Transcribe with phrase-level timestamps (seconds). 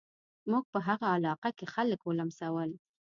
[0.49, 2.71] موږ په هغه علاقه کې خلک ولمسول.